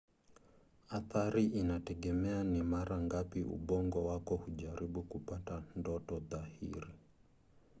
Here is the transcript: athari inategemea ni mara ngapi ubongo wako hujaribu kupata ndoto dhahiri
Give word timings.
athari 0.89 1.45
inategemea 1.61 2.39
ni 2.43 2.61
mara 2.63 2.97
ngapi 2.99 3.41
ubongo 3.41 4.05
wako 4.05 4.35
hujaribu 4.35 5.01
kupata 5.03 5.63
ndoto 5.75 6.19
dhahiri 6.19 6.89